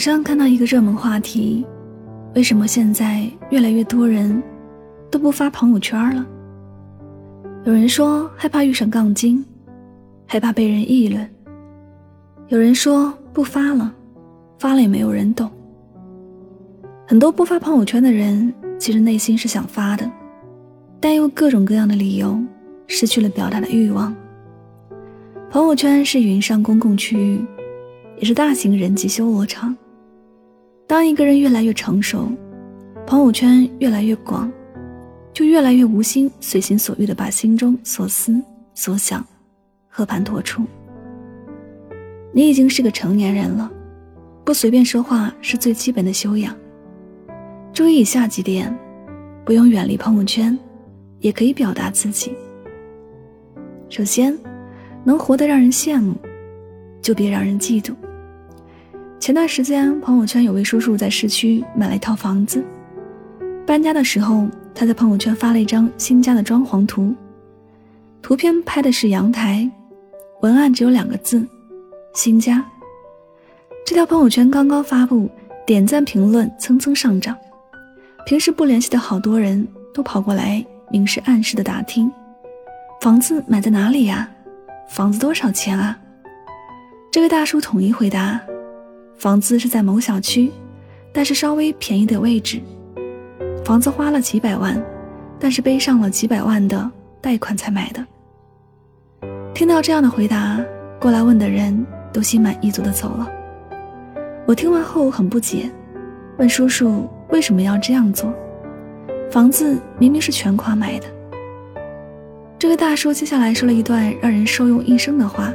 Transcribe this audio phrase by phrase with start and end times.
[0.00, 1.62] 上看到一个热门话题：
[2.34, 4.42] 为什么现在越来越多人
[5.10, 6.26] 都不发朋友圈了？
[7.64, 9.44] 有人说害怕遇上杠精，
[10.26, 11.22] 害怕被人议论；
[12.48, 13.94] 有人说不发了，
[14.58, 15.50] 发了也没有人懂。
[17.06, 20.10] 很多不发朋友圈的人，其实内心是想发的，
[20.98, 22.40] 但又各种各样的理由，
[22.86, 24.16] 失去了表达的欲望。
[25.50, 27.44] 朋友圈是云上公共区域。
[28.18, 29.74] 也是大型人际修罗场。
[30.90, 32.28] 当一个人越来越成熟，
[33.06, 34.50] 朋友圈越来越广，
[35.32, 38.42] 就越来越无心随心所欲的把心中所思
[38.74, 39.24] 所想
[39.88, 40.64] 和盘托出。
[42.32, 43.70] 你已经是个成年人了，
[44.44, 46.52] 不随便说话是最基本的修养。
[47.72, 48.76] 注意以下几点，
[49.44, 50.58] 不用远离朋友圈，
[51.20, 52.32] 也可以表达自己。
[53.88, 54.36] 首先，
[55.04, 56.16] 能活得让人羡慕，
[57.00, 57.94] 就别让人嫉妒。
[59.20, 62.64] 前段时间，朋友圈有位叔叔在市区买了一套房子。
[63.66, 67.14] 搬家的时候，他在朋友圈发了一张新家的装潢图，
[68.22, 69.70] 图片拍的是阳台，
[70.40, 71.46] 文案只有两个字
[72.16, 72.64] ：“新家”。
[73.84, 75.28] 这条朋友圈刚刚发布，
[75.66, 77.36] 点赞评论蹭蹭上涨。
[78.24, 82.10] 平时不联系的好多人都跑过来明示暗示的打听
[83.02, 84.26] ：“房子买在哪里呀？
[84.88, 85.98] 房子多少钱啊？”
[87.12, 88.40] 这位大叔统一回答。
[89.20, 90.50] 房子是在某小区，
[91.12, 92.58] 但是稍微便宜的位置。
[93.62, 94.82] 房子花了几百万，
[95.38, 98.02] 但是背上了几百万的贷款才买的。
[99.52, 100.58] 听到这样的回答，
[100.98, 103.30] 过来问的人都心满意足的走了。
[104.46, 105.70] 我听完后很不解，
[106.38, 108.32] 问叔叔为什么要这样做？
[109.30, 111.06] 房子明明是全款买的。
[112.58, 115.52] 这位大叔接下来说了一段让人受用一生的话，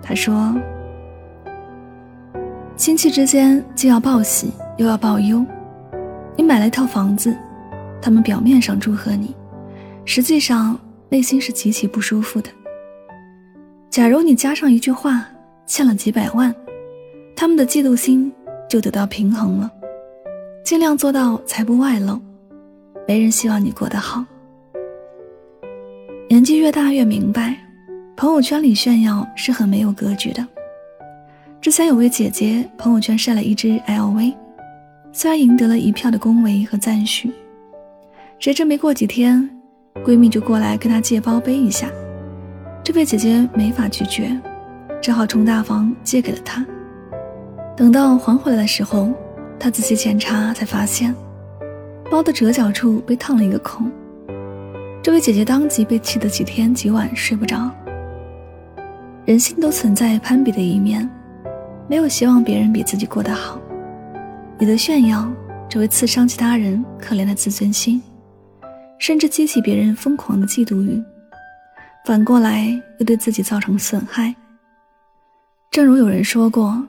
[0.00, 0.54] 他说。
[2.76, 5.44] 亲戚之间既要报喜又要报忧，
[6.36, 7.36] 你买了一套房子，
[8.00, 9.34] 他们表面上祝贺你，
[10.04, 10.76] 实际上
[11.08, 12.50] 内心是极其不舒服的。
[13.88, 15.24] 假如你加上一句话
[15.66, 16.52] “欠了几百万”，
[17.36, 18.32] 他们的嫉妒心
[18.68, 19.70] 就得到平衡了。
[20.64, 22.20] 尽量做到财不外露，
[23.06, 24.24] 没人希望你过得好。
[26.28, 27.54] 年纪越大越明白，
[28.16, 30.44] 朋友圈里炫耀是很没有格局的。
[31.62, 34.34] 之前有位姐姐朋友圈晒了一只 LV，
[35.12, 37.30] 虽然赢得了一票的恭维和赞许，
[38.40, 39.48] 谁知没过几天，
[40.04, 41.88] 闺蜜就过来跟她借包背一下，
[42.82, 44.36] 这位姐姐没法拒绝，
[45.00, 46.66] 只好充大方借给了她。
[47.76, 49.12] 等到还回来的时候，
[49.56, 51.14] 她仔细检查才发现，
[52.10, 53.88] 包的折角处被烫了一个孔，
[55.00, 57.70] 这位姐姐当即被气得几天几晚睡不着。
[59.24, 61.08] 人性都存在攀比的一面。
[61.88, 63.60] 没有希望别人比自己过得好，
[64.58, 65.30] 你的炫耀
[65.68, 68.00] 只会刺伤其他人可怜的自尊心，
[68.98, 71.02] 甚至激起别人疯狂的嫉妒欲，
[72.06, 74.34] 反过来又对自己造成损害。
[75.70, 76.82] 正如有人说过，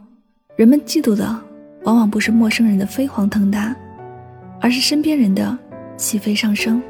[0.55, 1.37] 人们嫉妒的
[1.83, 3.75] 往往不是陌生人的飞黄腾达，
[4.61, 5.57] 而是身边人的
[5.97, 6.81] 起飞上升。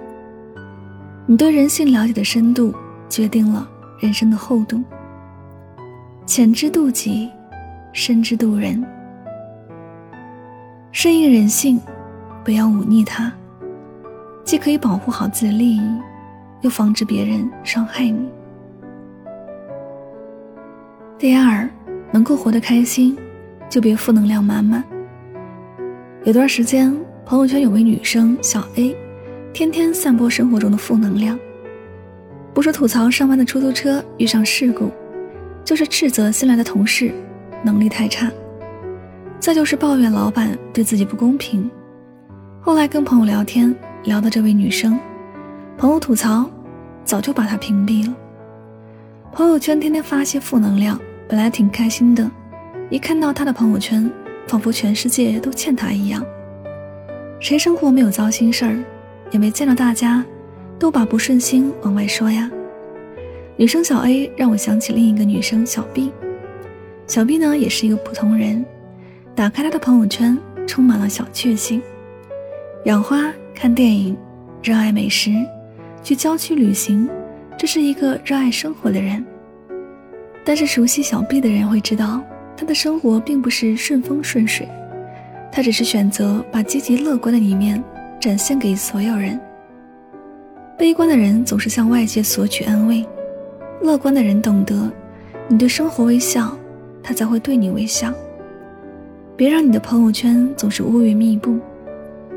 [1.25, 2.75] 你对人性了解的深度，
[3.09, 3.67] 决定了
[3.99, 4.83] 人生的厚度。
[6.27, 7.29] 浅知妒忌。
[7.93, 8.83] 深知度人，
[10.91, 11.79] 顺应人性，
[12.43, 13.31] 不要忤逆他，
[14.43, 15.81] 既可以保护好自己的利益，
[16.61, 18.27] 又防止别人伤害你。
[21.19, 21.69] 第二，
[22.11, 23.15] 能够活得开心，
[23.69, 24.83] 就别负能量满满。
[26.23, 26.91] 有段时间，
[27.23, 28.97] 朋友圈有位女生小 A，
[29.53, 31.37] 天天散播生活中的负能量，
[32.55, 34.89] 不是吐槽上班的出租车遇上事故，
[35.63, 37.13] 就是斥责新来的同事。
[37.63, 38.29] 能力太差，
[39.39, 41.69] 再就是抱怨老板对自己不公平。
[42.61, 43.73] 后来跟朋友聊天，
[44.03, 44.99] 聊到这位女生，
[45.77, 46.49] 朋友吐槽，
[47.03, 48.13] 早就把她屏蔽了。
[49.31, 52.29] 朋友圈天天发些负能量，本来挺开心的，
[52.89, 54.09] 一看到她的朋友圈，
[54.47, 56.23] 仿佛全世界都欠她一样。
[57.39, 58.77] 谁生活没有糟心事儿，
[59.31, 60.23] 也没见到大家
[60.79, 62.49] 都把不顺心往外说呀。
[63.57, 66.11] 女生小 A 让我想起另一个女生小 B，
[67.05, 68.65] 小 B 呢也是一个普通人，
[69.35, 71.81] 打开他的朋友圈，充满了小确幸：
[72.85, 74.17] 养花、看电影、
[74.63, 75.31] 热爱美食、
[76.01, 77.09] 去郊区旅行，
[77.57, 79.23] 这是一个热爱生活的人。
[80.45, 82.21] 但是熟悉小 B 的人会知道，
[82.55, 84.67] 他的生活并不是顺风顺水，
[85.51, 87.83] 他只是选择把积极乐观的一面
[88.19, 89.39] 展现给所有人。
[90.77, 93.05] 悲观的人总是向外界索取安慰，
[93.81, 94.91] 乐观的人懂得，
[95.47, 96.57] 你对生活微笑，
[97.03, 98.11] 他才会对你微笑。
[99.35, 101.59] 别让你的朋友圈总是乌云密布，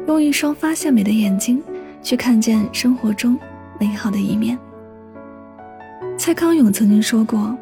[0.08, 1.62] 用一双发现美的眼睛
[2.02, 3.38] 去看见生活中
[3.78, 4.58] 美好的一面。
[6.18, 7.56] 蔡康永曾经说过：“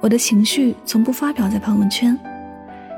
[0.00, 2.18] 我的情绪从不发表在朋友圈，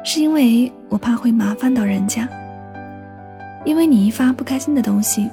[0.05, 2.29] 是因为我怕会麻烦到人家。
[3.65, 5.31] 因为你一发不开心的东西。”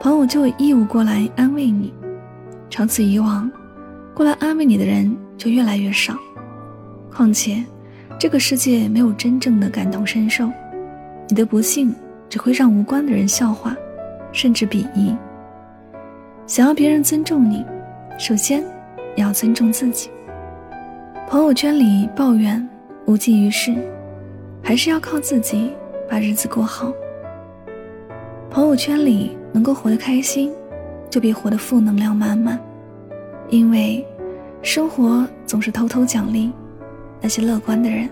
[0.00, 1.94] 朋友就有义务过来安慰你，
[2.68, 3.48] 长此以往，
[4.12, 6.16] 过来安慰你的人就越来越少。
[7.12, 7.62] 况且，
[8.18, 10.50] 这个世界没有真正的感同身受，
[11.28, 11.94] 你的不幸
[12.28, 13.76] 只会让无关的人笑话，
[14.32, 15.14] 甚至鄙夷。
[16.46, 17.64] 想要别人尊重你，
[18.18, 18.64] 首先
[19.16, 20.10] 要尊重自己。
[21.28, 22.68] 朋友圈里抱怨
[23.06, 23.74] 无济于事，
[24.62, 25.70] 还是要靠自己
[26.08, 26.92] 把日子过好。
[28.50, 29.36] 朋友圈里。
[29.54, 30.50] 能够活得开心，
[31.10, 32.58] 就别活得负能量满满，
[33.50, 34.02] 因为
[34.62, 36.50] 生活总是偷偷奖励
[37.22, 38.08] 那些乐观的人。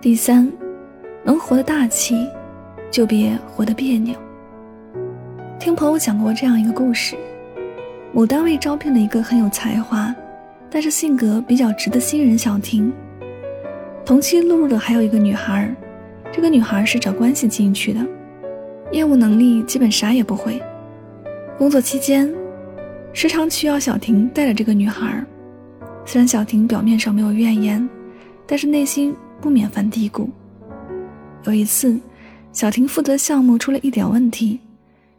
[0.00, 0.50] 第三，
[1.22, 2.28] 能活得大气，
[2.90, 4.14] 就别活得别扭。
[5.58, 7.16] 听朋友讲过这样一个故事：
[8.12, 10.14] 某单位招聘了一个很有才华，
[10.68, 12.92] 但是性格比较直的新人小婷。
[14.04, 15.74] 同期录入的还有一个女孩，
[16.32, 18.00] 这个女孩是找关系进去的。
[18.92, 20.60] 业务能力基本啥也不会。
[21.56, 22.30] 工作期间，
[23.12, 25.24] 时常需要小婷带着这个女孩。
[26.06, 27.88] 虽然小婷表面上没有怨言，
[28.46, 30.28] 但是内心不免犯嘀咕。
[31.44, 31.98] 有一次，
[32.52, 34.60] 小婷负责项目出了一点问题，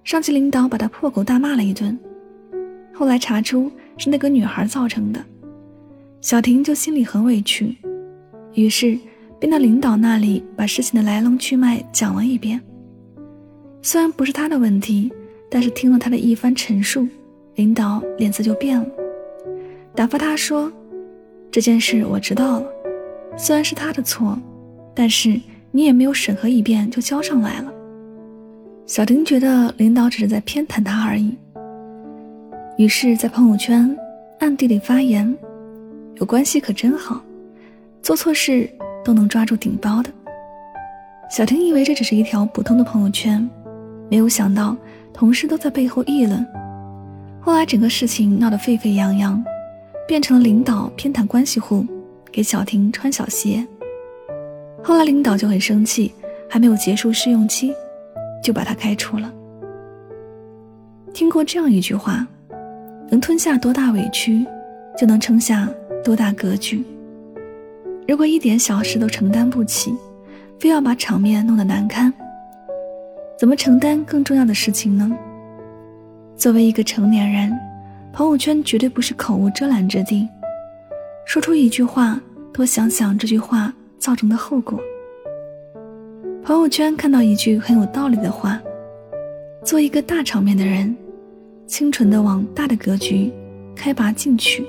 [0.03, 1.97] 上级领导把她破口大骂了一顿。
[2.93, 5.23] 后来查出是那个女孩造成的，
[6.21, 7.75] 小婷就心里很委屈，
[8.53, 8.97] 于是
[9.39, 12.61] 便到领导那里把事情的来龙去脉讲了一遍。
[13.81, 15.11] 虽然不是他的问题，
[15.49, 17.07] 但是听了他的一番陈述，
[17.55, 18.85] 领导脸色就变了，
[19.95, 20.71] 打发他说
[21.49, 22.65] ：“这件事我知道了，
[23.37, 24.37] 虽然是他的错，
[24.93, 25.39] 但是
[25.71, 27.71] 你也没有审核一遍就交上来了。”
[28.85, 31.35] 小婷觉得领导只是在偏袒他而已，
[32.77, 33.97] 于是，在朋友圈
[34.39, 35.33] 暗地里发言
[36.19, 37.21] ：“有关系可真好，
[38.01, 38.69] 做错事
[39.03, 40.09] 都能抓住顶包的。”
[41.31, 43.49] 小婷以为这只是一条普通的朋友圈。
[44.11, 44.77] 没有想到，
[45.11, 46.45] 同事都在背后议论。
[47.41, 49.43] 后来整个事情闹得沸沸扬扬，
[50.07, 51.85] 变成了领导偏袒关系户，
[52.31, 53.65] 给小婷穿小鞋。
[54.83, 56.13] 后来领导就很生气，
[56.49, 57.73] 还没有结束试用期，
[58.43, 59.33] 就把他开除了。
[61.13, 62.27] 听过这样一句话：
[63.09, 64.45] 能吞下多大委屈，
[64.97, 65.67] 就能撑下
[66.03, 66.83] 多大格局。
[68.07, 69.95] 如果一点小事都承担不起，
[70.59, 72.13] 非要把场面弄得难堪。
[73.39, 75.11] 怎么承担更重要的事情呢？
[76.37, 77.51] 作为一个成年人，
[78.15, 80.25] 朋友圈绝对不是口无遮拦之地。
[81.25, 82.17] 说出一句话，
[82.53, 84.79] 多想想这句话造成的后果。
[86.41, 88.57] 朋友圈看到一句很有道理的话：
[89.65, 90.95] 做一个大场面的人，
[91.67, 93.29] 清纯的往大的格局
[93.75, 94.65] 开拔进取，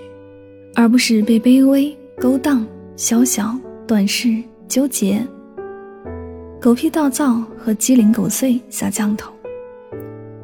[0.74, 5.24] 而不是被卑微、勾当、小小、短视、纠结。
[6.60, 9.32] 狗屁倒灶和鸡零狗碎下降头。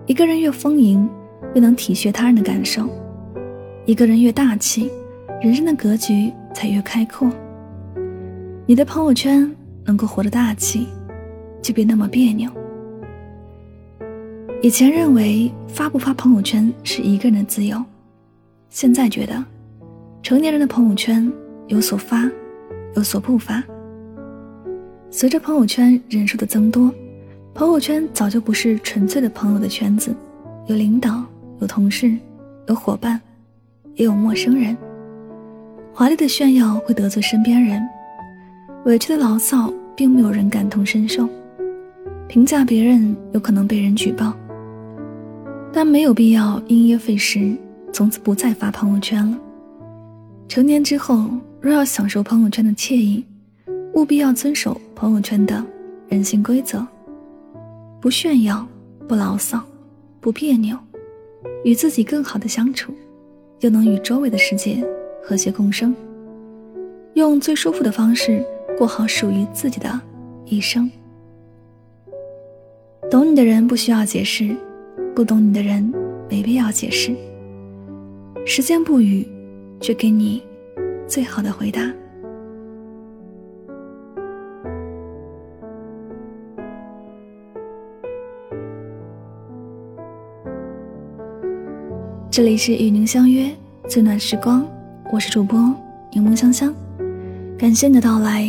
[0.06, 1.08] 一个人越丰盈，
[1.54, 2.84] 越能体恤他人的感受；
[3.86, 4.90] 一个人越大气，
[5.40, 7.30] 人生的格局才越开阔。
[8.66, 9.50] 你的朋友圈
[9.84, 10.86] 能够活得大气，
[11.60, 12.50] 就别那么别扭。
[14.62, 17.82] 以前认为发不发朋友圈是一个人的自由，
[18.70, 19.44] 现在觉得，
[20.22, 21.30] 成年人的朋友圈
[21.66, 22.30] 有所发，
[22.94, 23.62] 有所不发。
[25.10, 26.90] 随着朋友圈人数的增多，
[27.52, 30.14] 朋友圈早就不是纯粹的朋友的圈子，
[30.68, 31.24] 有领导，
[31.62, 32.12] 有同事，
[32.66, 33.20] 有伙伴，
[33.94, 34.76] 也有陌生人。
[35.94, 37.80] 华丽的炫耀会得罪身边人，
[38.84, 41.28] 委屈的牢骚并没有人感同身受，
[42.26, 44.34] 评价别人有可能被人举报，
[45.72, 47.56] 但没有必要因噎废食，
[47.92, 49.38] 从此不再发朋友圈了。
[50.48, 53.24] 成年之后，若要享受朋友圈的惬意。
[53.94, 55.62] 务必要遵守朋友圈的
[56.08, 56.84] 人性规则，
[58.00, 58.66] 不炫耀，
[59.06, 59.62] 不牢骚，
[60.18, 60.76] 不别扭，
[61.64, 62.92] 与自己更好的相处，
[63.60, 64.84] 又能与周围的世界
[65.22, 65.94] 和谐共生，
[67.14, 68.44] 用最舒服的方式
[68.76, 70.00] 过好属于自己的
[70.44, 70.90] 一生。
[73.10, 74.56] 懂你的人不需要解释，
[75.14, 75.92] 不懂你的人
[76.28, 77.14] 没必要解释。
[78.44, 79.26] 时间不语，
[79.80, 80.42] 却给你
[81.06, 81.92] 最好的回答。
[92.31, 93.49] 这里是与您相约
[93.87, 94.67] 最暖时光，
[95.11, 95.59] 我是主播
[96.11, 96.73] 柠檬香香，
[97.57, 98.43] 感谢你的到来。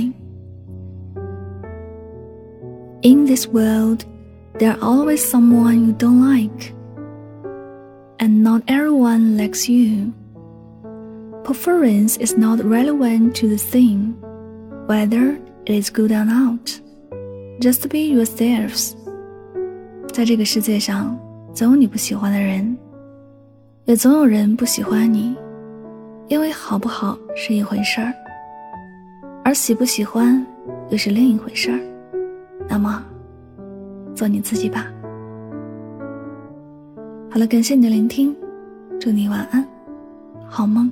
[3.03, 4.01] In this world,
[4.59, 6.75] there are always someone you don't like,
[8.19, 10.13] and not everyone likes you.
[11.45, 14.15] Preference is not relevant to the thing,
[14.87, 16.81] whether it is good or not.
[17.61, 18.95] Just be yourselves.
[20.13, 21.17] 在这个世界上，
[21.55, 22.77] 总有你不喜欢的人。
[23.86, 25.36] 也总有人不喜欢你，
[26.30, 28.14] 因为好不好是一回事儿，
[29.44, 30.46] 而喜不喜欢
[30.90, 31.78] 又是另一回事儿。
[32.70, 33.04] 那么，
[34.16, 34.88] 做你自己吧。
[37.30, 38.34] 好了，感谢你的聆听，
[39.02, 39.68] 祝你晚安，
[40.48, 40.90] 好梦。